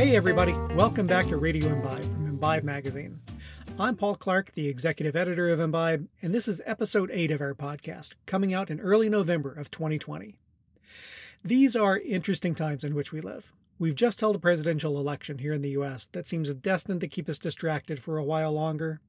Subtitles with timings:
[0.00, 0.54] Hey, everybody.
[0.74, 3.20] Welcome back to Radio Imbibe from Imbibe Magazine.
[3.78, 7.52] I'm Paul Clark, the executive editor of Imbibe, and this is episode 8 of our
[7.52, 10.38] podcast, coming out in early November of 2020.
[11.44, 13.52] These are interesting times in which we live.
[13.78, 17.28] We've just held a presidential election here in the US that seems destined to keep
[17.28, 19.02] us distracted for a while longer.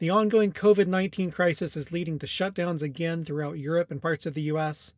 [0.00, 4.34] The ongoing COVID 19 crisis is leading to shutdowns again throughout Europe and parts of
[4.34, 4.94] the US.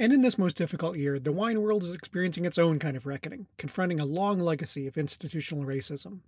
[0.00, 3.04] And in this most difficult year, the wine world is experiencing its own kind of
[3.04, 6.20] reckoning, confronting a long legacy of institutional racism.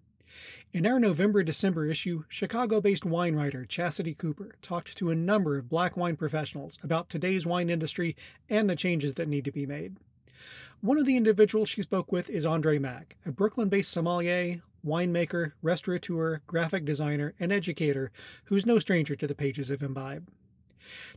[0.72, 5.56] In our November December issue, Chicago based wine writer Chastity Cooper talked to a number
[5.56, 8.16] of black wine professionals about today's wine industry
[8.48, 9.96] and the changes that need to be made.
[10.80, 15.52] One of the individuals she spoke with is Andre Mack, a Brooklyn based sommelier, winemaker,
[15.62, 18.10] restaurateur, graphic designer, and educator
[18.44, 20.28] who's no stranger to the pages of Imbibe.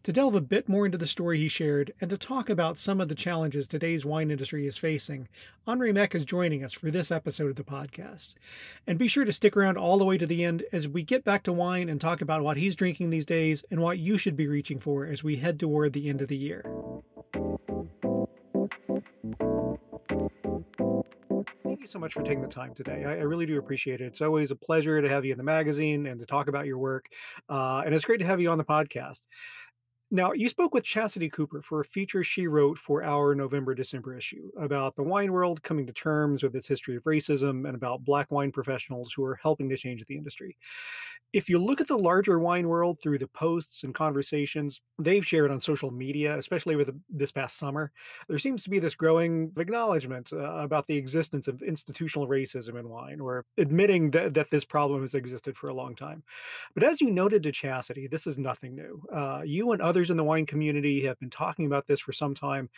[0.04, 3.00] To delve a bit more into the story he shared and to talk about some
[3.00, 5.28] of the challenges today's wine industry is facing,
[5.66, 8.36] Andre Mack is joining us for this episode of the podcast.
[8.86, 11.24] And be sure to stick around all the way to the end as we get
[11.24, 14.36] back to wine and talk about what he's drinking these days and what you should
[14.36, 16.66] be reaching for as we head toward the end of the year.
[21.84, 23.04] You so much for taking the time today.
[23.06, 24.06] I, I, really do appreciate it.
[24.06, 26.78] It's always a pleasure to have you in the magazine and to talk about your
[26.78, 27.08] work.
[27.50, 29.28] Uh, and it's great to have you on the podcast.
[30.14, 34.16] Now, you spoke with Chastity Cooper for a feature she wrote for our November December
[34.16, 38.04] issue about the wine world coming to terms with its history of racism and about
[38.04, 40.56] black wine professionals who are helping to change the industry.
[41.34, 45.50] If you look at the larger wine world through the posts and conversations they've shared
[45.50, 47.92] on social media, especially with this past summer,
[48.30, 52.88] there seems to be this growing acknowledgement uh, about the existence of institutional racism in
[52.88, 56.22] wine, or admitting that, that this problem has existed for a long time.
[56.76, 59.02] But as you noted to Chastity, this is nothing new.
[59.12, 62.12] Uh, you and others others in the wine community have been talking about this for
[62.12, 62.70] some time.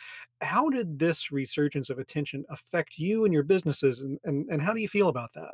[0.42, 4.72] How did this resurgence of attention affect you and your businesses, and, and, and how
[4.72, 5.50] do you feel about that?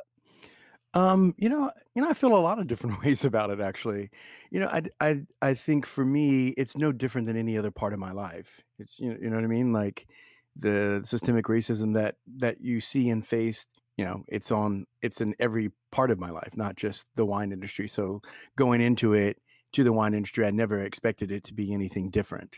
[0.93, 3.59] Um, you know, you know, I feel a lot of different ways about it.
[3.59, 4.11] Actually,
[4.51, 7.93] you know, I, I, I think for me, it's no different than any other part
[7.93, 8.61] of my life.
[8.77, 10.07] It's you know, you know what I mean, like
[10.55, 13.65] the systemic racism that that you see and face.
[13.97, 17.51] You know, it's on, it's in every part of my life, not just the wine
[17.51, 17.87] industry.
[17.87, 18.23] So
[18.55, 19.37] going into it,
[19.73, 22.57] to the wine industry, I never expected it to be anything different.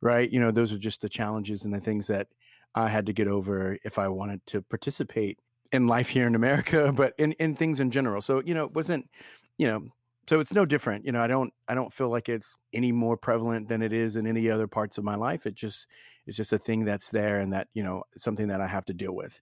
[0.00, 0.30] Right.
[0.30, 2.28] You know, those are just the challenges and the things that
[2.74, 5.38] I had to get over if I wanted to participate
[5.72, 8.20] in life here in America, but in, in things in general.
[8.20, 9.08] So, you know, it wasn't,
[9.56, 9.88] you know,
[10.28, 11.04] so it's no different.
[11.04, 14.16] You know, I don't I don't feel like it's any more prevalent than it is
[14.16, 15.46] in any other parts of my life.
[15.46, 15.86] It just
[16.26, 18.94] it's just a thing that's there and that, you know, something that I have to
[18.94, 19.40] deal with.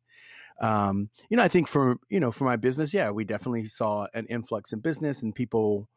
[0.60, 4.06] Um, you know, I think for you know, for my business, yeah, we definitely saw
[4.14, 5.88] an influx in business and people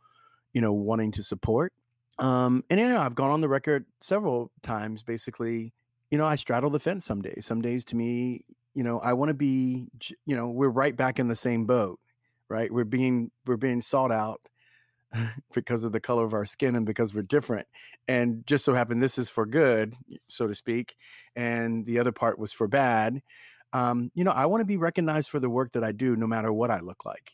[0.56, 1.74] you know, wanting to support.
[2.18, 5.74] Um, and you know, I've gone on the record several times, basically,
[6.10, 7.46] you know, I straddle the fence some days.
[7.46, 8.42] Some days to me,
[8.74, 9.88] you know, I want to be,
[10.26, 12.00] you know, we're right back in the same boat,
[12.50, 12.72] right?
[12.72, 14.40] We're being we're being sought out
[15.54, 17.68] because of the color of our skin and because we're different.
[18.08, 19.94] And just so happened this is for good,
[20.30, 20.96] so to speak,
[21.36, 23.22] and the other part was for bad.
[23.74, 26.28] Um, you know, I want to be recognized for the work that I do, no
[26.28, 27.34] matter what I look like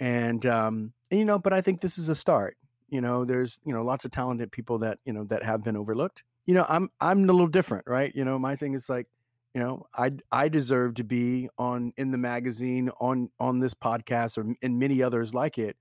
[0.00, 2.56] and um, and, you know, but I think this is a start.
[2.88, 5.76] You know, there's you know lots of talented people that you know that have been
[5.76, 6.24] overlooked.
[6.46, 8.12] You know, I'm I'm a little different, right?
[8.14, 9.06] You know, my thing is like,
[9.54, 14.38] you know, I I deserve to be on in the magazine, on on this podcast,
[14.38, 15.76] or in many others like it,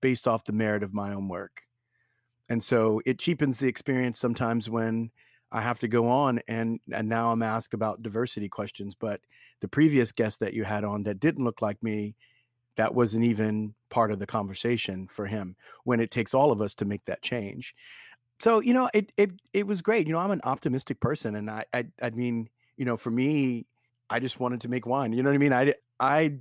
[0.00, 1.62] based off the merit of my own work.
[2.48, 5.10] And so it cheapens the experience sometimes when
[5.52, 8.94] I have to go on and and now I'm asked about diversity questions.
[8.94, 9.20] But
[9.60, 12.16] the previous guest that you had on that didn't look like me,
[12.76, 16.74] that wasn't even part of the conversation for him when it takes all of us
[16.76, 17.74] to make that change.
[18.40, 21.50] So you know it it it was great you know i'm an optimistic person and
[21.50, 22.48] i i, I mean
[22.78, 23.66] you know for me
[24.08, 25.52] i just wanted to make wine you know what i mean?
[25.52, 26.38] I i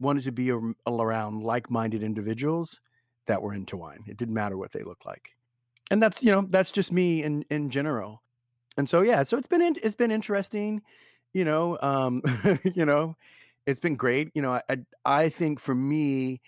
[0.00, 2.80] wanted to be around like-minded individuals
[3.26, 4.04] that were into wine.
[4.06, 5.30] It didn't matter what they looked like.
[5.90, 8.22] And that's you know that's just me in in general.
[8.76, 10.82] And so yeah so it's been it's been interesting
[11.34, 12.22] you know um
[12.74, 13.16] you know
[13.68, 14.30] it's been great.
[14.34, 16.40] You know, I I think for me,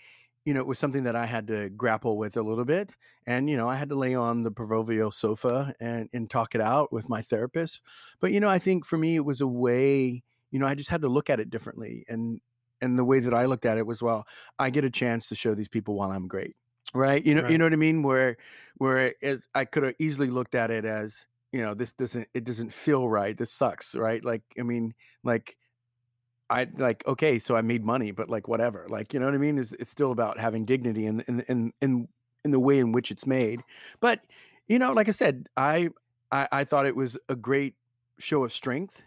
[0.46, 2.96] you know, it was something that I had to grapple with a little bit,
[3.26, 6.62] and you know, I had to lay on the proverbial sofa and and talk it
[6.62, 7.82] out with my therapist.
[8.20, 10.22] But you know, I think for me, it was a way.
[10.50, 12.40] You know, I just had to look at it differently, and
[12.80, 14.26] and the way that I looked at it was, well,
[14.58, 16.56] I get a chance to show these people why I'm great,
[16.94, 17.22] right?
[17.22, 17.50] You know, right.
[17.50, 18.02] you know what I mean?
[18.02, 18.38] Where
[18.78, 22.44] where as I could have easily looked at it as, you know, this doesn't it
[22.44, 23.36] doesn't feel right.
[23.36, 24.24] This sucks, right?
[24.24, 25.58] Like, I mean, like
[26.50, 29.38] I like okay, so I made money, but like whatever, like you know what I
[29.38, 29.58] mean?
[29.58, 32.08] Is it's still about having dignity in in in in
[32.44, 33.62] in the way in which it's made.
[34.00, 34.20] But
[34.68, 35.90] you know, like I said, I,
[36.32, 37.74] I I thought it was a great
[38.18, 39.02] show of strength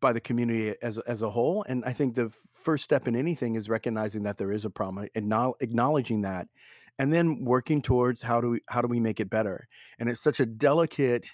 [0.00, 1.64] by the community as as a whole.
[1.68, 5.08] And I think the first step in anything is recognizing that there is a problem,
[5.14, 6.48] and acknowledging that,
[6.98, 9.68] and then working towards how do we how do we make it better.
[9.98, 11.28] And it's such a delicate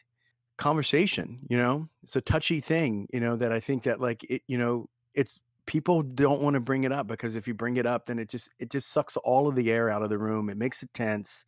[0.59, 1.89] conversation, you know.
[2.03, 5.41] It's a touchy thing, you know, that I think that like it, you know, it's
[5.67, 8.29] people don't want to bring it up because if you bring it up then it
[8.29, 10.93] just it just sucks all of the air out of the room it makes it
[10.93, 11.45] tense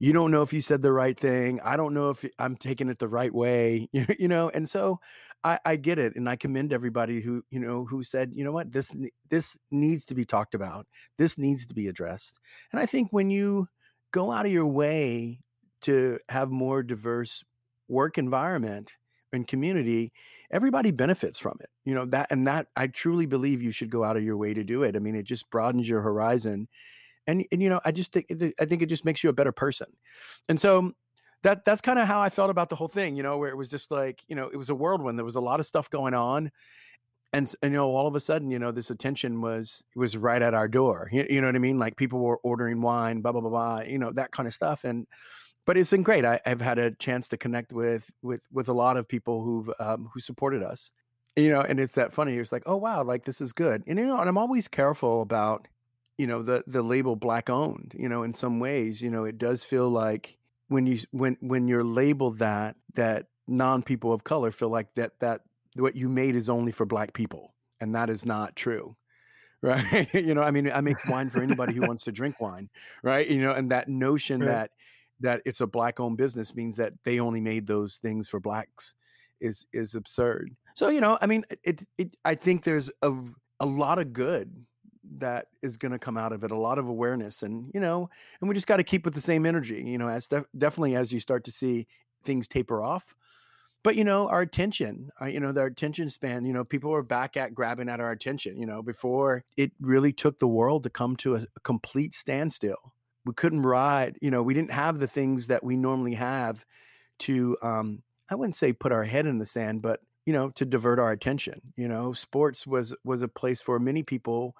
[0.00, 1.60] you don't know if you said the right thing.
[1.60, 4.48] I don't know if I'm taking it the right way, you know.
[4.50, 5.00] And so
[5.42, 8.52] I, I get it, and I commend everybody who you know who said, you know
[8.52, 8.94] what, this
[9.28, 10.86] this needs to be talked about.
[11.16, 12.38] This needs to be addressed.
[12.72, 13.68] And I think when you
[14.12, 15.40] go out of your way
[15.82, 17.44] to have more diverse
[17.88, 18.92] work environment
[19.32, 20.12] and community,
[20.50, 21.70] everybody benefits from it.
[21.84, 24.54] You know that, and that I truly believe you should go out of your way
[24.54, 24.96] to do it.
[24.96, 26.68] I mean, it just broadens your horizon
[27.28, 28.26] and and you know i just think
[28.58, 29.86] i think it just makes you a better person
[30.48, 30.90] and so
[31.44, 33.56] that that's kind of how i felt about the whole thing you know where it
[33.56, 35.88] was just like you know it was a whirlwind there was a lot of stuff
[35.90, 36.50] going on
[37.34, 40.42] and, and you know all of a sudden you know this attention was was right
[40.42, 43.30] at our door you, you know what i mean like people were ordering wine blah
[43.30, 45.06] blah blah blah you know that kind of stuff and
[45.68, 46.24] but it's been great.
[46.24, 49.70] I, have had a chance to connect with with with a lot of people who've
[49.78, 50.90] um, who supported us
[51.36, 53.84] you know and it's that funny it's like oh wow like this is good.
[53.86, 55.68] And you know and i'm always careful about
[56.16, 59.36] you know the the label black owned you know in some ways you know it
[59.36, 60.38] does feel like
[60.68, 65.20] when you when when you're labeled that that non people of color feel like that
[65.20, 65.42] that
[65.76, 68.96] what you made is only for black people and that is not true
[69.62, 70.08] right?
[70.14, 72.70] You know i mean i make wine for anybody who wants to drink wine
[73.02, 73.28] right?
[73.28, 74.46] You know and that notion right.
[74.46, 74.70] that
[75.20, 78.94] that it's a black owned business means that they only made those things for blacks
[79.40, 80.54] is is absurd.
[80.74, 83.12] So you know i mean it it i think there's a
[83.60, 84.64] a lot of good
[85.16, 88.08] that is going to come out of it a lot of awareness and you know
[88.40, 90.94] and we just got to keep with the same energy you know as def- definitely
[90.94, 91.86] as you start to see
[92.24, 93.14] things taper off.
[93.84, 97.02] But you know our attention our, you know our attention span you know people are
[97.02, 100.90] back at grabbing at our attention you know before it really took the world to
[100.90, 102.92] come to a, a complete standstill
[103.28, 106.64] we couldn't ride you know we didn't have the things that we normally have
[107.18, 110.64] to um i wouldn't say put our head in the sand but you know to
[110.64, 112.12] divert our attention you know?
[112.12, 114.54] Sports was was a place for many people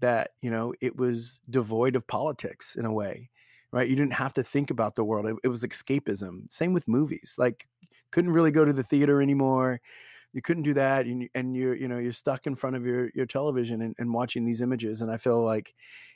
[0.00, 3.30] that you know it was devoid of politics in a way
[3.72, 3.88] right?
[3.88, 5.26] You didn't have to think about the world.
[5.26, 6.52] It, it, was escapism.
[6.52, 7.68] Same with movies like
[8.10, 9.80] couldn't really go to the theater anymore
[10.32, 13.10] you couldn't do that and, and you're you know you're stuck in front of your
[13.14, 15.74] your television and, and watching these images and i feel like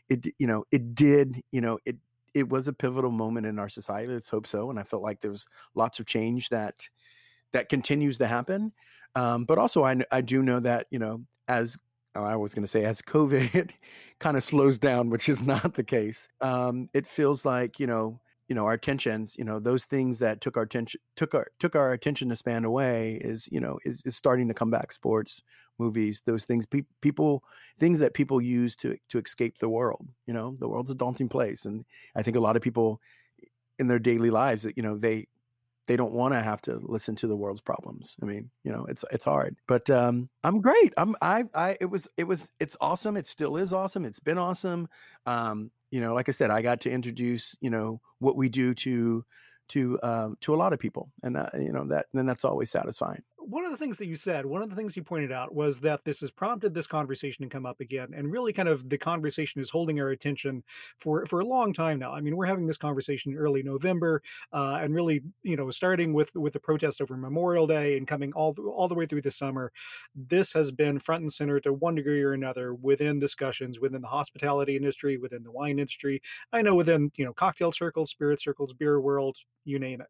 [0.09, 1.97] it you know it did you know it
[2.35, 5.21] it was a pivotal moment in our society let's hope so and i felt like
[5.21, 6.89] there was lots of change that
[7.53, 8.73] that continues to happen
[9.17, 11.79] um, but also I, I do know that you know as
[12.17, 13.73] Oh, I was going to say as COVID
[14.21, 16.29] kind of slows down, which is not the case.
[16.41, 20.41] Um, it feels like you know, you know, our attentions, you know, those things that
[20.41, 24.03] took our attention took our took our attention to span away is you know is
[24.05, 24.93] is starting to come back.
[24.93, 25.43] Sports,
[25.79, 27.43] movies, those things, pe- people,
[27.79, 30.07] things that people use to to escape the world.
[30.27, 33.01] You know, the world's a daunting place, and I think a lot of people
[33.79, 35.27] in their daily lives that you know they
[35.87, 38.17] they don't want to have to listen to the world's problems.
[38.23, 39.57] I mean, you know, it's it's hard.
[39.69, 40.93] But um I'm great.
[40.97, 43.17] I'm I I it was it was it's awesome.
[43.17, 44.05] It still is awesome.
[44.05, 44.89] It's been awesome.
[45.27, 48.75] Um, you know, like I said, I got to introduce, you know, what we do
[48.75, 49.25] to
[49.71, 51.11] to um to a lot of people.
[51.23, 54.17] And that, you know, that then that's always satisfying one of the things that you
[54.17, 57.45] said, one of the things you pointed out was that this has prompted this conversation
[57.45, 60.63] to come up again, and really kind of the conversation is holding our attention
[60.99, 62.13] for for a long time now.
[62.13, 64.23] I mean, we're having this conversation in early November,
[64.53, 68.33] uh, and really, you know, starting with with the protest over Memorial Day and coming
[68.33, 69.73] all all the way through the summer,
[70.15, 74.09] this has been front and center to one degree or another within discussions within the
[74.09, 76.23] hospitality industry, within the wine industry.
[76.53, 80.09] I know within you know cocktail circles, spirit circles, beer world, you name it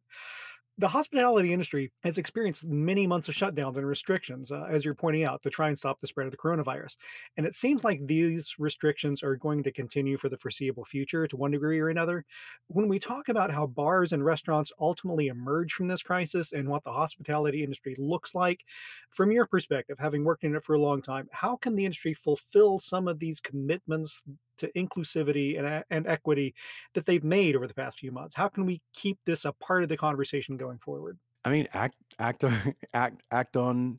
[0.78, 5.25] the hospitality industry has experienced many months of shutdowns and restrictions, uh, as you're pointing
[5.25, 6.97] out, to try and stop the spread of the coronavirus.
[7.37, 11.37] And it seems like these restrictions are going to continue for the foreseeable future to
[11.37, 12.25] one degree or another.
[12.66, 16.83] When we talk about how bars and restaurants ultimately emerge from this crisis and what
[16.83, 18.64] the hospitality industry looks like,
[19.11, 22.14] from your perspective, having worked in it for a long time, how can the industry
[22.14, 24.23] fulfill some of these commitments
[24.58, 26.54] to inclusivity and, and equity
[26.94, 28.34] that they've made over the past few months?
[28.34, 31.18] How can we keep this a part of the conversation going forward?
[31.44, 32.44] I mean, act, act,
[32.94, 33.99] act, act on,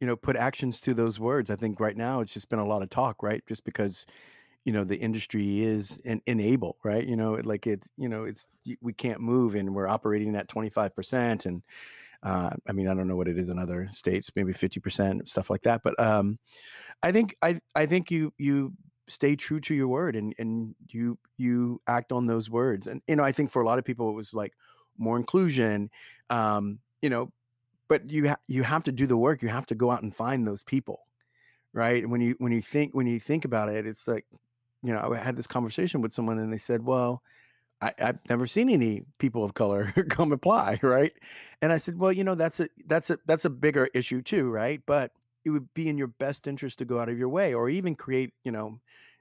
[0.00, 1.50] you know, put actions to those words.
[1.50, 3.42] I think right now it's just been a lot of talk, right?
[3.46, 4.06] Just because,
[4.64, 7.04] you know, the industry is in, enable, right?
[7.04, 8.46] You know, like it, you know, it's
[8.80, 11.62] we can't move, and we're operating at twenty five percent, and
[12.22, 15.28] uh, I mean, I don't know what it is in other states, maybe fifty percent,
[15.28, 15.82] stuff like that.
[15.82, 16.38] But um,
[17.02, 18.72] I think I I think you you
[19.08, 23.16] stay true to your word and and you you act on those words and you
[23.16, 24.52] know i think for a lot of people it was like
[24.98, 25.90] more inclusion
[26.30, 27.32] um you know
[27.88, 29.42] but you ha- you have to do the work.
[29.42, 31.06] You have to go out and find those people,
[31.72, 32.08] right?
[32.08, 34.26] When you when you think when you think about it, it's like,
[34.82, 37.22] you know, I had this conversation with someone and they said, well.
[37.80, 41.12] I, have never seen any people of color come apply, right?
[41.62, 44.50] And I said, well, you know, that's a that's a that's a bigger issue too,
[44.50, 44.82] right?
[44.84, 45.12] But
[45.48, 47.94] it would be in your best interest to go out of your way, or even
[47.94, 48.80] create, you know,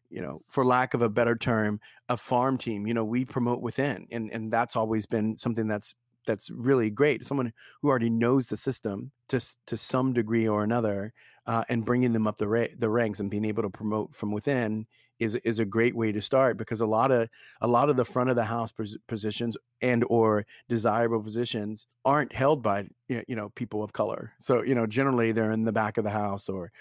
[0.10, 2.88] you know, for lack of a better term, a farm team.
[2.88, 5.94] You know, we promote within, and and that's always been something that's
[6.28, 7.26] that's really great.
[7.26, 11.14] Someone who already knows the system to to some degree or another,
[11.48, 14.32] uh, and bringing them up the ra- the ranks and being able to promote from
[14.32, 14.86] within
[15.20, 17.28] is is a great way to start because a lot of
[17.62, 22.34] a lot of the front of the house pos- positions and or desirable positions aren't
[22.34, 24.34] held by you know people of color.
[24.38, 26.72] So you know generally they're in the back of the house or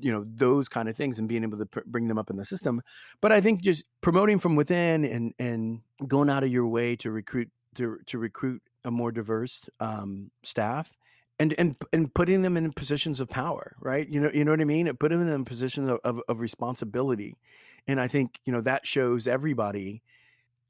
[0.00, 2.36] you know those kind of things and being able to pr- bring them up in
[2.36, 2.80] the system
[3.20, 7.10] but i think just promoting from within and and going out of your way to
[7.10, 10.96] recruit to to recruit a more diverse um, staff
[11.38, 14.08] and and and putting them in positions of power right?
[14.08, 14.92] You know you know what i mean?
[14.96, 17.36] Putting them in positions of, of, of responsibility.
[17.86, 20.02] And i think you know that shows everybody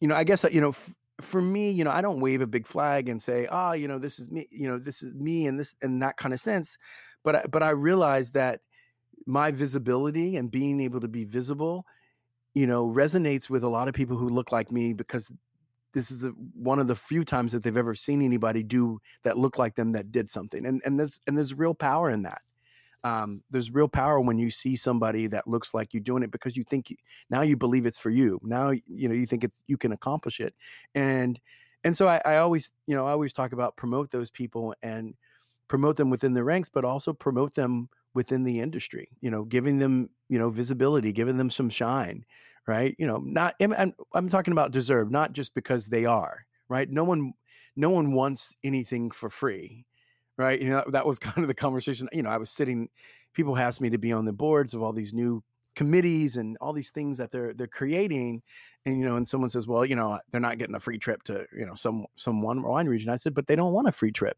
[0.00, 2.46] you know i guess you know f- for me you know i don't wave a
[2.46, 5.16] big flag and say ah oh, you know this is me you know this is
[5.16, 6.76] me and this and that kind of sense.
[7.24, 8.60] But I, but i realize that
[9.26, 11.84] my visibility and being able to be visible,
[12.54, 15.30] you know, resonates with a lot of people who look like me because
[15.94, 19.38] this is the, one of the few times that they've ever seen anybody do that
[19.38, 20.66] look like them that did something.
[20.66, 22.42] And and there's and there's real power in that.
[23.04, 26.56] Um, there's real power when you see somebody that looks like you doing it because
[26.56, 26.96] you think you,
[27.30, 28.40] now you believe it's for you.
[28.42, 30.54] Now you know you think it's you can accomplish it,
[30.94, 31.40] and
[31.84, 35.14] and so I, I always you know I always talk about promote those people and
[35.68, 39.78] promote them within the ranks, but also promote them within the industry you know giving
[39.78, 42.24] them you know visibility giving them some shine
[42.68, 42.94] right?
[42.98, 46.88] You know not I'm, I'm talking about deserve not just because they are right?
[46.88, 47.32] No one
[47.74, 49.84] no one wants anything for free
[50.36, 50.60] right?
[50.60, 52.88] You know that was kind of the conversation you know i was sitting
[53.34, 55.42] people asked me to be on the boards of all these new
[55.76, 58.42] committees and all these things that they're they're creating
[58.84, 61.22] and you know and someone says well you know they're not getting a free trip
[61.22, 63.10] to you know some some one wine region.
[63.10, 64.36] I said but they don't want a free trip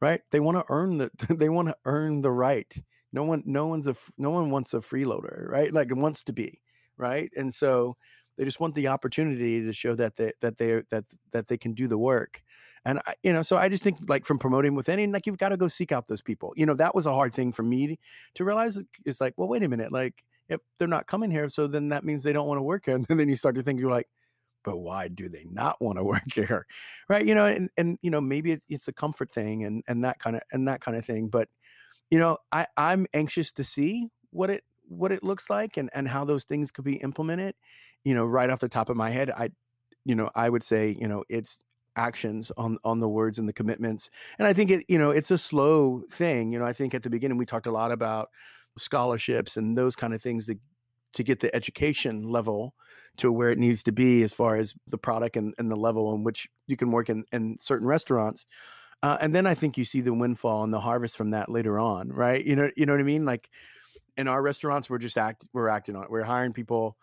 [0.00, 0.22] right?
[0.30, 2.74] They want to earn the they want to earn the right.
[3.12, 5.72] No one no one's a no one wants a freeloader right?
[5.72, 6.60] Like wants to be
[7.00, 7.30] right?
[7.36, 7.96] And so
[8.36, 11.74] they just want the opportunity to show that they that they that that they can
[11.74, 12.42] do the work.
[12.84, 15.36] And I, you know so i just think like from promoting with any like you've
[15.36, 16.52] got to go seek out those people.
[16.56, 17.98] You know that was a hard thing for me
[18.34, 21.66] to realize it's like well wait a minute like if they're not coming here so
[21.66, 22.96] then that means they don't want to work here.
[23.08, 24.08] And then you start to think you're like
[24.62, 26.66] but why do they not want to work here?
[27.08, 27.26] Right?
[27.26, 30.36] You know and and you know maybe it's a comfort thing and and that kind
[30.36, 31.48] of and that kind of thing but
[32.10, 36.08] you know, I I'm anxious to see what it what it looks like and and
[36.08, 37.54] how those things could be implemented.
[38.04, 39.50] You know, right off the top of my head, I
[40.04, 41.58] you know, I would say, you know, it's
[41.96, 44.10] actions on on the words and the commitments.
[44.38, 46.52] And I think it, you know, it's a slow thing.
[46.52, 48.30] You know, I think at the beginning we talked a lot about
[48.78, 50.56] scholarships and those kind of things to
[51.12, 52.74] to get the education level
[53.16, 56.14] to where it needs to be as far as the product and, and the level
[56.14, 58.46] in which you can work in, in certain restaurants.
[59.02, 61.78] Uh, and then I think you see the windfall and the harvest from that later
[61.78, 62.44] on, right?
[62.44, 63.24] You know, you know what I mean?
[63.24, 63.50] Like
[64.16, 66.10] in our restaurants, we're just act, we're acting on it.
[66.10, 66.96] We're hiring people,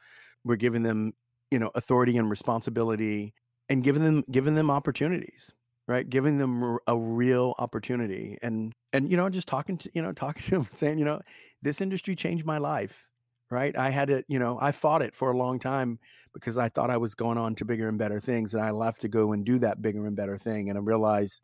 [0.44, 1.14] we're giving them,
[1.52, 3.34] you know, authority and responsibility,
[3.70, 5.52] and giving them giving them opportunities,
[5.88, 6.10] right?
[6.10, 10.44] Giving them a real opportunity, and and you know, just talking to you know, talking
[10.44, 11.22] to them, saying, you know,
[11.62, 13.08] this industry changed my life,
[13.50, 13.78] right?
[13.78, 16.00] I had to, you know, I fought it for a long time
[16.34, 19.02] because I thought I was going on to bigger and better things, and I left
[19.02, 21.42] to go and do that bigger and better thing, and I realized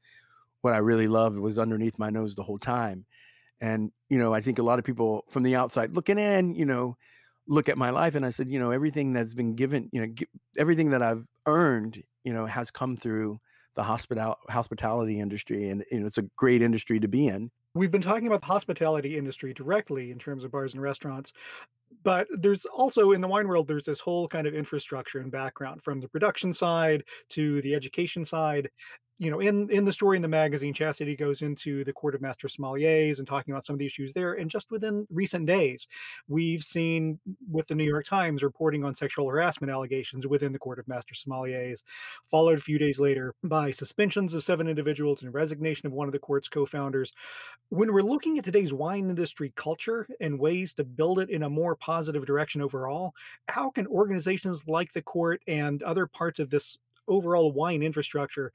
[0.61, 3.05] what I really loved was underneath my nose the whole time.
[3.63, 6.65] And, you know, I think a lot of people from the outside looking in, you
[6.65, 6.97] know,
[7.47, 10.13] look at my life and I said, you know, everything that's been given, you know,
[10.57, 13.39] everything that I've earned, you know, has come through
[13.75, 17.49] the hospital hospitality industry and you know it's a great industry to be in.
[17.73, 21.33] We've been talking about the hospitality industry directly in terms of bars and restaurants
[22.03, 25.83] but there's also in the wine world there's this whole kind of infrastructure and background
[25.83, 28.69] from the production side to the education side
[29.23, 32.21] you know, in in the story in the magazine, Chastity goes into the Court of
[32.21, 34.33] Master Sommeliers and talking about some of the issues there.
[34.33, 35.87] And just within recent days,
[36.27, 40.79] we've seen with the New York Times reporting on sexual harassment allegations within the Court
[40.79, 41.83] of Master Sommeliers,
[42.29, 46.13] followed a few days later by suspensions of seven individuals and resignation of one of
[46.13, 47.13] the court's co-founders.
[47.69, 51.49] When we're looking at today's wine industry culture and ways to build it in a
[51.49, 53.13] more positive direction overall,
[53.47, 56.77] how can organizations like the court and other parts of this
[57.07, 58.53] overall wine infrastructure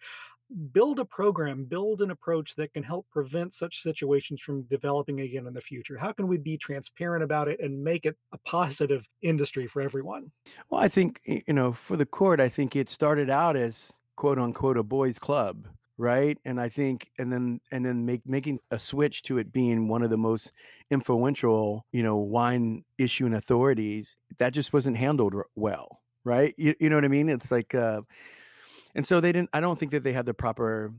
[0.72, 5.46] build a program, build an approach that can help prevent such situations from developing again
[5.46, 5.96] in the future?
[5.98, 10.30] How can we be transparent about it and make it a positive industry for everyone?
[10.70, 14.38] Well, I think, you know, for the court, I think it started out as quote
[14.38, 18.78] unquote a boys' club, right and i think and then and then make making a
[18.78, 20.52] switch to it being one of the most
[20.90, 26.96] influential you know wine issuing authorities that just wasn't handled well right you, you know
[26.96, 28.00] what i mean it's like uh
[28.98, 30.92] and so they didn't i don't think that they had the proper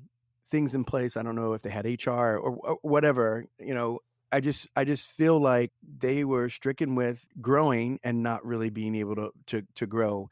[0.49, 3.99] things in place i don't know if they had hr or, or whatever you know
[4.31, 8.95] I just I just feel like they were stricken with growing and not really being
[8.95, 10.29] able to to to grow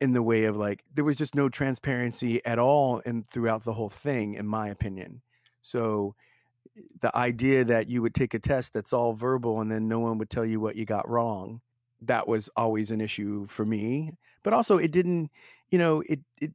[0.00, 3.72] in the way of like there was just no transparency at all and throughout the
[3.72, 5.22] whole thing in my opinion.
[5.62, 6.14] So
[7.00, 10.18] the idea that you would take a test that's all verbal and then no one
[10.18, 11.60] would tell you what you got wrong
[12.02, 14.12] that was always an issue for me.
[14.42, 15.30] But also it didn't
[15.70, 16.52] you know it it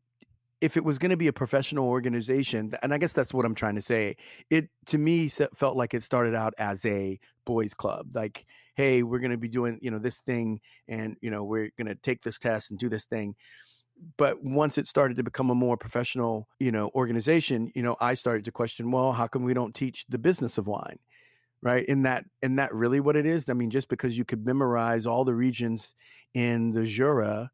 [0.62, 3.56] if it was going to be a professional organization and i guess that's what i'm
[3.56, 4.16] trying to say
[4.50, 8.46] it to me felt like it started out as a boys club like
[8.80, 11.86] hey we're going to be doing you know this thing and you know we're going
[11.86, 13.36] to take this test and do this thing.
[14.16, 18.13] But once it started to become a more professional you know organization you know i
[18.13, 20.98] started to question well how come we don't teach the business of wine?
[21.62, 21.86] Right?
[21.88, 23.50] In that in that really what it is?
[23.50, 25.94] I mean just because you could memorize all the regions
[26.34, 27.51] in the jura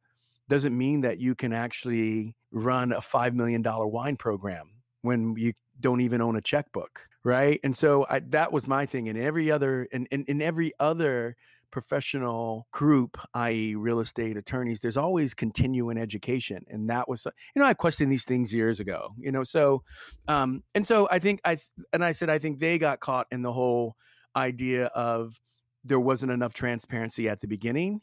[0.47, 4.71] doesn't mean that you can actually run a $5 million wine program
[5.01, 7.59] when you don't even own a checkbook right?
[7.63, 11.35] And so I, that was my thing and every other in, in, in every other
[11.71, 17.65] professional group i.e real estate attorneys there's always continuing education and that was you know
[17.65, 19.83] i questioned these things years ago you know so
[20.29, 21.57] um and so i think i
[21.91, 23.97] and i said i think they got caught in the whole
[24.37, 25.41] idea of
[25.83, 27.99] there wasn't enough transparency at the beginning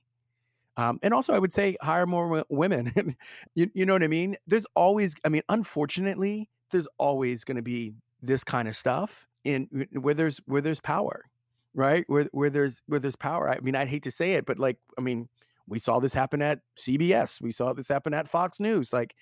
[0.77, 3.17] um, and also, I would say hire more w- women.
[3.55, 4.37] you, you know what I mean?
[4.47, 9.69] There's always, I mean, unfortunately, there's always going to be this kind of stuff in
[9.93, 11.25] where there's where there's power,
[11.75, 12.05] right?
[12.07, 13.51] Where where there's where there's power.
[13.51, 15.29] I mean, I'd hate to say it, but like, I mean,
[15.69, 17.41] we saw this happen at CBS.
[17.41, 18.93] We saw this happen at Fox News.
[18.93, 19.15] Like,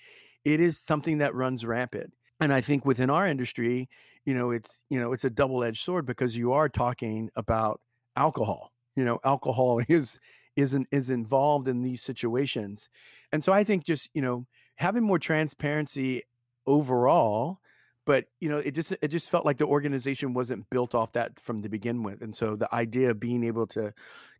[0.44, 2.12] it is something that runs rampant.
[2.38, 3.88] And I think within our industry,
[4.24, 7.80] you know, it's you know, it's a double edged sword because you are talking about
[8.14, 8.72] alcohol.
[8.94, 10.20] You know, alcohol is
[10.60, 12.88] isn't is involved in these situations.
[13.32, 14.46] And so i think just you know
[14.76, 16.22] having more transparency
[16.66, 17.60] overall
[18.06, 21.38] but you know it just it just felt like the organization wasn't built off that
[21.38, 22.22] from the begin with.
[22.22, 23.92] And so the idea of being able to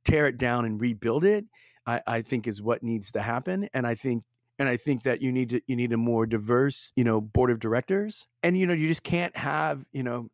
[0.04, 1.44] tear it down and rebuild it
[1.86, 3.68] i, I think is what needs to happen.
[3.74, 4.24] And i think
[4.60, 7.50] and i think that you need to you need a more diverse you know board
[7.50, 10.28] of directors and you know you just can't have you know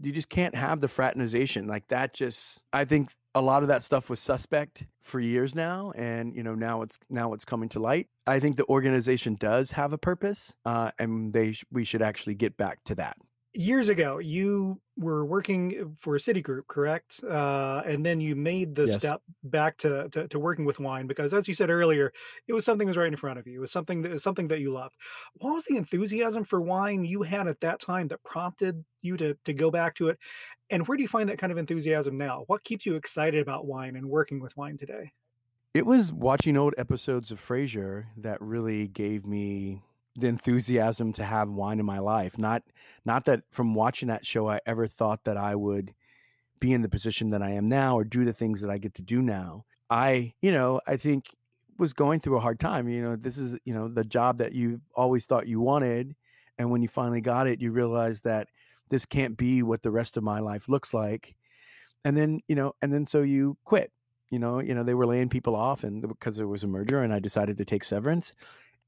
[0.00, 3.82] you just can't have the fraternization like that just i think a lot of that
[3.82, 7.78] stuff was suspect for years now and you know now it's now it's coming to
[7.78, 8.08] light.
[8.26, 12.56] I think the organization does have a purpose uh, and they we should actually get
[12.56, 13.16] back to that
[13.54, 17.22] years ago you were working for a Citigroup, correct?
[17.24, 18.96] Uh, and then you made the yes.
[18.96, 22.12] step back to, to, to working with wine because, as you said earlier,
[22.46, 23.58] it was something that was right in front of you.
[23.58, 24.94] It was something that was something that you loved.
[25.34, 29.36] What was the enthusiasm for wine you had at that time that prompted you to
[29.44, 30.18] to go back to it?
[30.70, 32.44] And where do you find that kind of enthusiasm now?
[32.46, 35.12] What keeps you excited about wine and working with wine today?
[35.74, 39.82] It was watching old episodes of Frasier that really gave me
[40.14, 42.38] the enthusiasm to have wine in my life.
[42.38, 42.62] Not
[43.04, 45.94] not that from watching that show I ever thought that I would
[46.60, 48.94] be in the position that I am now or do the things that I get
[48.94, 49.64] to do now.
[49.90, 51.34] I, you know, I think
[51.76, 52.88] was going through a hard time.
[52.88, 56.14] You know, this is, you know, the job that you always thought you wanted
[56.58, 58.48] and when you finally got it, you realize that
[58.88, 61.34] this can't be what the rest of my life looks like.
[62.04, 63.90] And then, you know, and then so you quit.
[64.30, 67.02] You know, you know, they were laying people off and because there was a merger
[67.02, 68.34] and I decided to take severance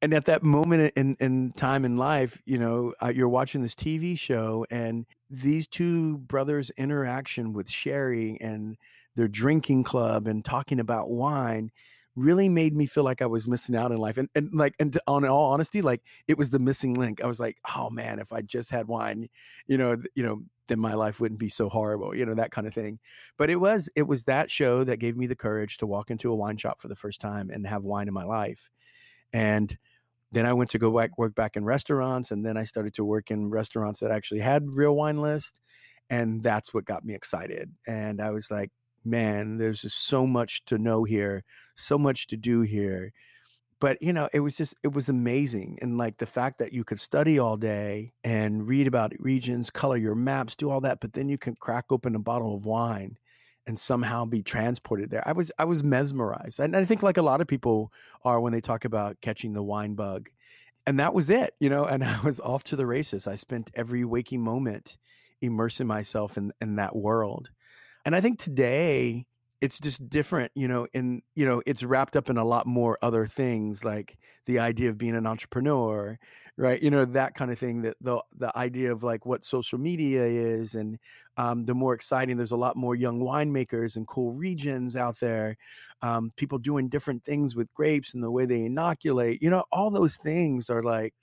[0.04, 3.74] and at that moment in in time in life you know uh, you're watching this
[3.74, 8.76] tv show and these two brothers interaction with sherry and
[9.16, 11.70] their drinking club and talking about wine
[12.16, 14.18] really made me feel like I was missing out in life.
[14.18, 17.20] And, and like, and on all honesty, like it was the missing link.
[17.20, 19.28] I was like, oh man, if I just had wine,
[19.66, 22.68] you know, you know, then my life wouldn't be so horrible, you know, that kind
[22.68, 23.00] of thing.
[23.36, 26.30] But it was, it was that show that gave me the courage to walk into
[26.30, 28.70] a wine shop for the first time and have wine in my life.
[29.32, 29.76] And
[30.34, 33.04] then I went to go back work back in restaurants, and then I started to
[33.04, 35.60] work in restaurants that actually had real wine list,
[36.10, 37.72] and that's what got me excited.
[37.86, 38.70] And I was like,
[39.04, 41.44] man, there's just so much to know here,
[41.76, 43.12] so much to do here.
[43.80, 46.84] But you know, it was just it was amazing, and like the fact that you
[46.84, 51.12] could study all day and read about regions, color your maps, do all that, but
[51.12, 53.18] then you can crack open a bottle of wine
[53.66, 55.26] and somehow be transported there.
[55.26, 56.60] I was I was mesmerized.
[56.60, 57.92] And I think like a lot of people
[58.24, 60.28] are when they talk about catching the wine bug.
[60.86, 63.26] And that was it, you know, and I was off to the races.
[63.26, 64.96] I spent every waking moment
[65.40, 67.50] immersing myself in in that world.
[68.04, 69.26] And I think today
[69.64, 72.98] it's just different, you know, and you know, it's wrapped up in a lot more
[73.02, 76.18] other things like the idea of being an entrepreneur,
[76.58, 76.82] right?
[76.82, 80.24] You know, that kind of thing that the the idea of like what social media
[80.24, 80.98] is and
[81.38, 85.56] um, the more exciting there's a lot more young winemakers and cool regions out there
[86.02, 89.90] um, people doing different things with grapes and the way they inoculate you know all
[89.90, 91.14] those things are like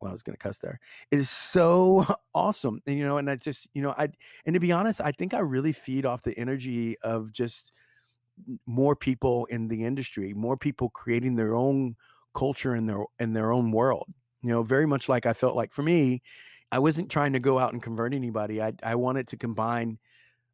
[0.00, 0.80] well, I was going to cuss there.
[1.10, 2.80] It is so awesome.
[2.86, 4.08] And, you know, and I just, you know, I,
[4.44, 7.72] and to be honest, I think I really feed off the energy of just
[8.66, 11.96] more people in the industry, more people creating their own
[12.34, 14.08] culture in their, in their own world.
[14.42, 16.22] You know, very much like I felt like for me,
[16.70, 18.62] I wasn't trying to go out and convert anybody.
[18.62, 19.98] I, I wanted to combine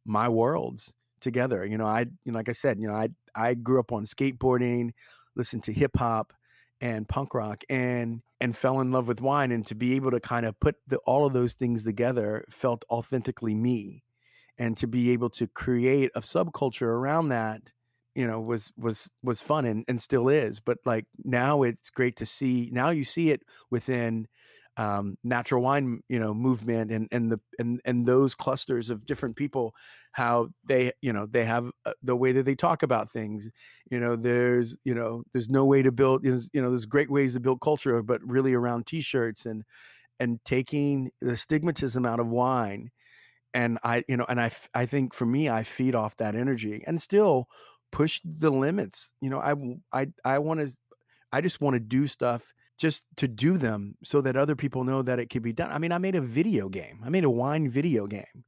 [0.05, 1.65] my worlds together.
[1.65, 4.05] You know, I, you know, like I said, you know, I, I grew up on
[4.05, 4.91] skateboarding,
[5.37, 6.33] listened to hip hop,
[6.81, 10.21] and punk rock and and fell in love with wine and to be able to
[10.21, 14.05] kind of put the, all of those things together felt authentically me
[14.59, 17.73] and to be able to create a subculture around that
[18.19, 22.17] you know was was was fun and, and still is but like now it's great
[22.17, 24.29] to see now you see it within
[24.77, 29.35] um, natural wine, you know, movement and and the and and those clusters of different
[29.37, 29.75] people,
[30.13, 33.51] how they you know they have uh, the way that they talk about things.
[33.91, 37.35] You know, there's you know there's no way to build you know there's great ways
[37.35, 39.65] to build culture, but really around t-shirts and
[40.21, 42.91] and taking the stigmatism out of wine.
[43.55, 46.85] And I you know and I I think for me I feed off that energy
[46.87, 47.49] and still
[47.91, 49.13] push the limits.
[49.21, 49.55] You know, I
[49.93, 50.77] I I want to
[51.33, 55.03] I just want to do stuff just to do them so that other people know
[55.03, 55.71] that it can be done.
[55.71, 57.01] I mean, I made a video game.
[57.05, 58.45] I made a wine video game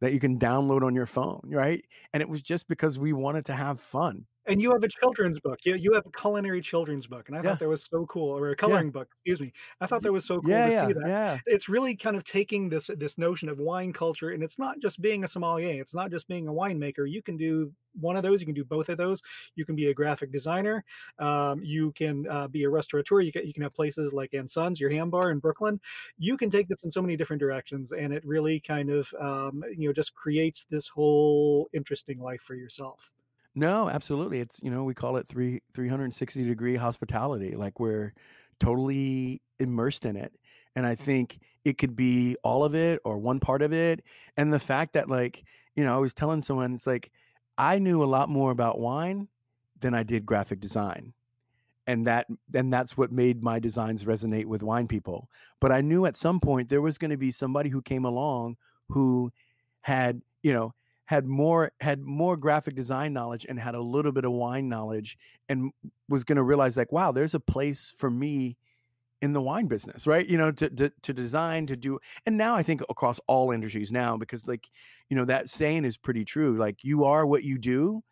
[0.00, 1.84] that you can download on your phone, right?
[2.12, 4.26] And it was just because we wanted to have fun.
[4.48, 5.60] And you have a children's book.
[5.64, 7.50] You you have a culinary children's book, and I yeah.
[7.50, 8.92] thought that was so cool, or a coloring yeah.
[8.92, 9.08] book.
[9.24, 9.52] Excuse me.
[9.80, 11.06] I thought that was so cool yeah, to see that.
[11.06, 11.38] Yeah.
[11.46, 15.00] It's really kind of taking this this notion of wine culture, and it's not just
[15.00, 15.80] being a sommelier.
[15.80, 17.10] It's not just being a winemaker.
[17.10, 18.40] You can do one of those.
[18.40, 19.22] You can do both of those.
[19.54, 20.84] You can be a graphic designer.
[21.18, 23.20] Um, you can uh, be a restaurateur.
[23.20, 25.80] You can you can have places like & Sons, your ham bar in Brooklyn.
[26.18, 29.62] You can take this in so many different directions, and it really kind of um,
[29.76, 33.12] you know just creates this whole interesting life for yourself.
[33.58, 34.40] No, absolutely.
[34.40, 37.56] It's you know we call it three three hundred and sixty degree hospitality.
[37.56, 38.12] Like we're
[38.60, 40.32] totally immersed in it,
[40.76, 41.04] and I mm-hmm.
[41.04, 44.04] think it could be all of it or one part of it.
[44.36, 45.42] And the fact that like
[45.74, 47.10] you know I was telling someone it's like
[47.56, 49.28] I knew a lot more about wine
[49.80, 51.14] than I did graphic design.
[51.86, 55.30] And that and that's what made my designs resonate with wine people.
[55.60, 58.56] But I knew at some point there was going to be somebody who came along
[58.88, 59.32] who
[59.80, 60.74] had, you know,
[61.06, 65.16] had more had more graphic design knowledge and had a little bit of wine knowledge
[65.48, 65.70] and
[66.08, 68.56] was going to realize like wow there's a place for me
[69.22, 70.26] in the wine business right?
[70.26, 73.90] You know to, to to design to do and now i think across all industries
[73.90, 74.68] now because like
[75.08, 78.02] you know that saying is pretty true like you are what you do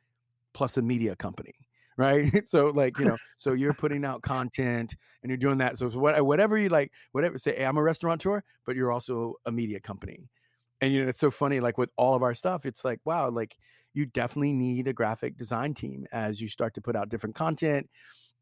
[0.55, 1.55] plus a media company
[1.97, 2.43] right?
[2.47, 6.59] So like you know so you're putting out content and you're doing that so whatever
[6.59, 10.29] you like whatever say hey, i'm a restaurateur but you're also a media company
[10.85, 13.29] and you know it's so funny like with all of our stuff it's like wow
[13.31, 13.57] like
[13.95, 17.89] you definitely need a graphic design team as you start to put out different content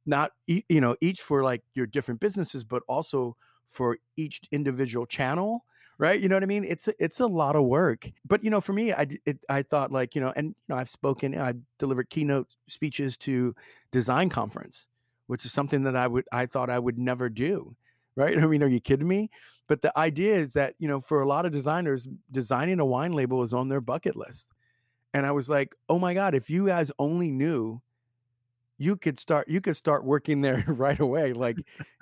[0.06, 3.36] not you know each for like your different businesses but also
[3.68, 5.64] for each individual channel
[5.98, 8.60] right you know what i mean it's it's a lot of work but you know
[8.60, 11.52] for me i it, i thought like you know and you know i've spoken i
[11.78, 13.54] delivered keynote speeches to
[13.92, 14.88] design conference
[15.28, 17.76] which is something that i would i thought i would never do
[18.16, 18.38] right?
[18.42, 19.30] I mean, are you kidding me?
[19.68, 23.12] But the idea is that, you know, for a lot of designers, designing a wine
[23.12, 24.48] label is on their bucket list.
[25.14, 27.80] And I was like, oh my God, if you guys only knew
[28.78, 31.32] you could start you could start working there right away.
[31.32, 31.56] Like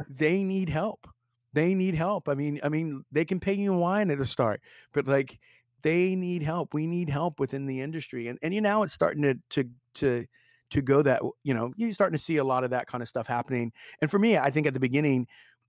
[0.08, 1.06] they need help.
[1.52, 2.28] They need help.
[2.28, 5.38] I mean, I mean, they can pay you wine at the start, but like
[5.82, 6.72] they need help.
[6.72, 8.28] We need help within the industry.
[8.28, 10.26] And and you know it's starting to to to
[10.70, 13.08] to go that you know you're starting to see a lot of that kind of
[13.08, 15.26] stuff happening and for me i think at the beginning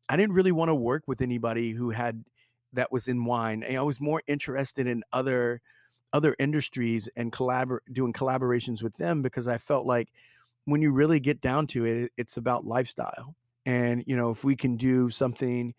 [0.09, 2.23] I didn't really want to work with anybody who had
[2.73, 3.63] that was in wine.
[3.69, 5.61] I was more interested in other
[6.13, 10.09] other industries and collabor- doing collaborations with them because I felt like
[10.65, 13.35] when you really get down to it, it's about lifestyle.
[13.65, 15.73] And you know, if we can do something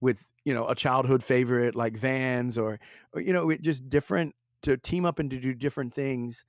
[0.00, 2.80] with you know a childhood favorite like Vans or,
[3.12, 6.44] or you know it just different to team up and to do different things,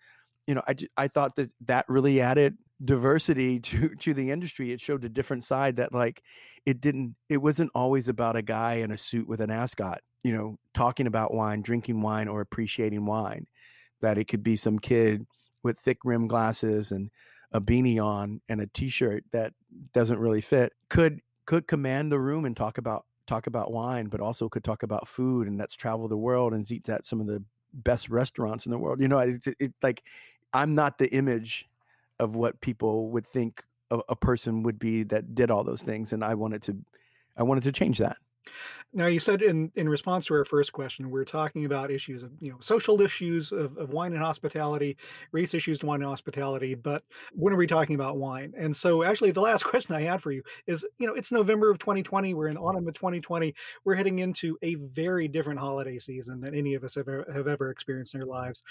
[0.47, 4.81] you know, I I thought that that really added diversity to to the industry it
[4.81, 6.21] showed a different side that like
[6.65, 10.31] it didn't it wasn't always about a guy in a suit with an ascot you
[10.31, 13.47] know talking about wine drinking wine or appreciating wine.
[14.01, 15.25] That it could be some kid
[15.63, 17.09] with thick rim glasses and
[17.51, 19.53] a beanie on and a t-shirt that
[19.93, 24.19] doesn't really fit could could command the room and talk about talk about wine but
[24.19, 27.27] also could talk about food and that's travel the world and eat at some of
[27.27, 27.41] the
[27.73, 30.03] best restaurants in the world you know it, it, it like
[30.51, 31.69] I'm not the image
[32.19, 36.13] of what people would think a, a person would be that did all those things,
[36.13, 36.77] and I wanted to,
[37.37, 38.17] I wanted to change that.
[38.95, 42.21] Now, you said in, in response to our first question, we are talking about issues
[42.21, 44.97] of, you know, social issues of, of wine and hospitality,
[45.31, 48.53] race issues to wine and hospitality, but when are we talking about wine?
[48.55, 51.71] And so actually the last question I had for you is, you know, it's November
[51.71, 56.39] of 2020, we're in autumn of 2020, we're heading into a very different holiday season
[56.39, 58.61] than any of us have ever, have ever experienced in our lives.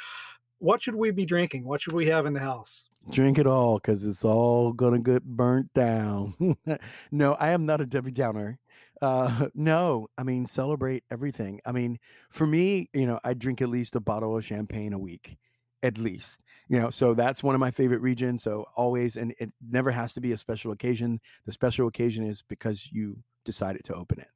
[0.62, 1.64] What should we be drinking?
[1.64, 2.84] What should we have in the house?
[3.10, 6.56] Drink it all because it's all gonna get burnt down.
[7.10, 8.60] no, I am not a Debbie Downer.
[9.00, 11.60] Uh, no, I mean celebrate everything.
[11.66, 11.98] I mean,
[12.30, 15.36] for me, you know, I drink at least a bottle of champagne a week,
[15.82, 16.40] at least.
[16.68, 18.44] You know, so that's one of my favorite regions.
[18.44, 21.20] So always, and it never has to be a special occasion.
[21.44, 24.28] The special occasion is because you decided to open it,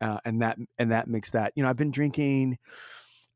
[0.00, 1.52] uh, and that and that makes that.
[1.54, 2.56] You know, I've been drinking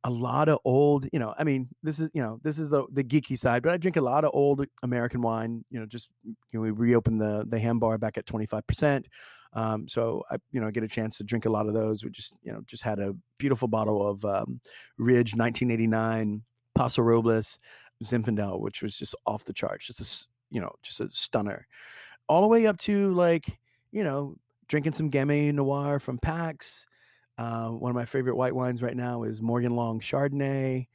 [0.04, 2.86] a lot of old, you know, I mean, this is, you know, this is the
[2.92, 6.10] the geeky side, but I drink a lot of old American wine, you know, just
[6.24, 9.04] you know, we reopen the the ham bar back at 25%.
[9.52, 12.04] Um, so I, you know, get a chance to drink a lot of those.
[12.04, 14.60] We just, you know, just had a beautiful bottle of um,
[14.96, 16.42] Ridge 1989
[16.74, 17.58] Paso Robles
[18.02, 19.86] Zinfandel, which was just off the charts.
[19.86, 21.66] Just a, you know, just a stunner.
[22.28, 23.58] All the way up to like,
[23.90, 24.36] you know,
[24.68, 26.86] drinking some Gamay Noir from PAX,
[27.40, 30.86] uh, one of my favorite white wines right now is Morgan Long Chardonnay.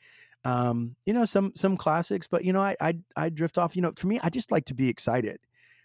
[0.44, 3.76] Um, you know, some some classics, but you know, I, I I drift off.
[3.76, 5.40] You know, for me, I just like to be excited,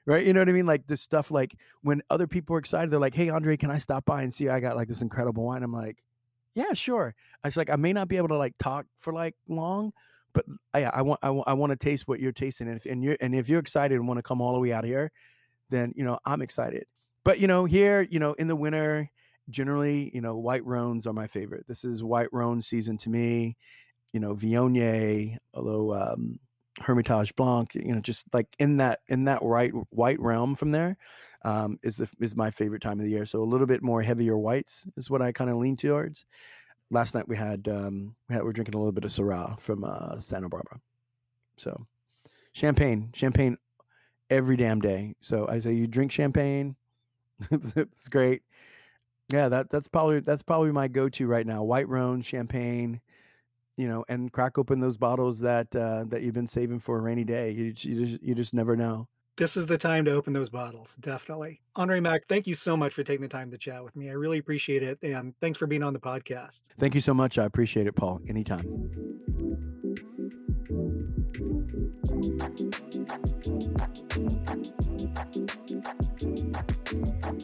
[0.05, 0.23] right?
[0.23, 0.67] You know what I mean?
[0.67, 1.31] Like this stuff.
[1.31, 4.35] Like when other people are excited, they're like, "Hey, Andre, can I stop by and
[4.35, 4.51] see?
[4.51, 6.05] I got like this incredible wine." I'm like,
[6.55, 9.37] "Yeah, sure." I was like, I may not be able to like talk for like
[9.49, 9.95] long,
[10.35, 10.45] but
[10.75, 13.03] I I want I want I want to taste what you're tasting, and if and
[13.03, 15.11] you're and if you're excited and want to come all the way out here,
[15.71, 16.85] then you know I'm excited.
[17.25, 19.11] But you know, here, you know, in the winter,
[19.51, 21.67] generally, you know, white Rhones are my favorite.
[21.67, 23.57] This is white Rhone season to me.
[24.13, 26.41] You know, Viognier, although um,
[26.81, 30.97] Hermitage Blanc, you know, just like in that in that right white realm from there
[31.43, 33.27] um, is the is my favorite time of the year.
[33.27, 36.25] So a little bit more heavier whites is what I kind of lean towards.
[36.91, 39.85] Last night we had um, we had we're drinking a little bit of Syrah from
[39.85, 40.81] uh, Santa Barbara.
[41.57, 41.87] So
[42.53, 43.59] champagne, champagne
[44.29, 45.15] every damn day.
[45.21, 46.77] So I say you drink champagne.
[47.51, 48.43] it's great.
[49.33, 51.63] Yeah, that that's probably that's probably my go-to right now.
[51.63, 53.01] White Rhone, champagne,
[53.77, 57.01] you know, and crack open those bottles that uh, that you've been saving for a
[57.01, 57.51] rainy day.
[57.51, 59.09] You, you just you just never know.
[59.37, 61.63] This is the time to open those bottles, definitely.
[61.75, 64.11] Andre Mack, thank you so much for taking the time to chat with me.
[64.11, 66.63] I really appreciate it, and thanks for being on the podcast.
[66.79, 67.39] Thank you so much.
[67.39, 68.21] I appreciate it, Paul.
[68.29, 69.30] Anytime.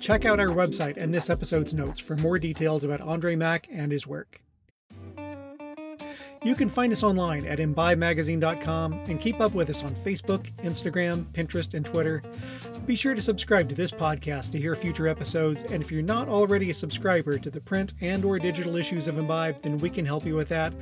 [0.06, 3.90] Check out our website and this episode's notes for more details about Andre Mack and
[3.90, 4.40] his work.
[6.44, 11.24] You can find us online at imbibemagazine.com and keep up with us on Facebook, Instagram,
[11.32, 12.22] Pinterest, and Twitter.
[12.87, 16.29] Be sure to subscribe to this podcast to hear future episodes, and if you're not
[16.29, 20.07] already a subscriber to the print and or digital issues of Imbibe, then we can
[20.07, 20.72] help you with that.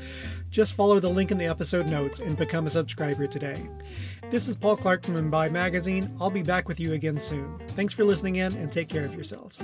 [0.50, 3.66] Just follow the link in the episode notes and become a subscriber today.
[4.28, 6.14] This is Paul Clark from Imbibe Magazine.
[6.20, 7.56] I'll be back with you again soon.
[7.68, 9.62] Thanks for listening in and take care of yourselves.